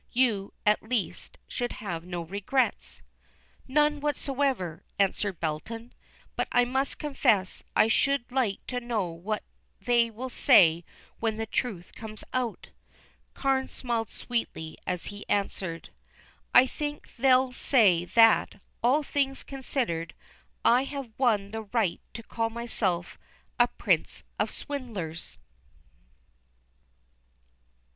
You, 0.13 0.51
at 0.65 0.81
least, 0.81 1.37
should 1.47 1.73
have 1.73 2.03
no 2.03 2.23
regrets." 2.23 3.03
"None 3.67 3.99
whatever," 3.99 4.83
answered 4.97 5.39
Belton. 5.39 5.93
"But 6.35 6.47
I 6.51 6.65
must 6.65 6.97
confess 6.97 7.61
I 7.75 7.87
should 7.87 8.25
like 8.31 8.65
to 8.65 8.79
know 8.79 9.09
what 9.11 9.43
they 9.79 10.09
will 10.09 10.31
say 10.31 10.83
when 11.19 11.37
the 11.37 11.45
truth 11.45 11.93
comes 11.93 12.23
out." 12.33 12.69
Carne 13.35 13.67
smiled 13.67 14.09
sweetly 14.09 14.75
as 14.87 15.05
he 15.13 15.23
answered: 15.29 15.91
"I 16.51 16.65
think 16.65 17.15
they'll 17.17 17.51
say 17.53 18.03
that, 18.03 18.55
all 18.81 19.03
things 19.03 19.43
considered, 19.43 20.15
I 20.65 20.83
have 20.85 21.11
won 21.19 21.51
the 21.51 21.61
right 21.61 22.01
to 22.15 22.23
call 22.23 22.49
myself 22.49 23.19
'A 23.59 23.67
Prince 23.77 24.23
of 24.39 24.49
Swindlers. 24.49 25.37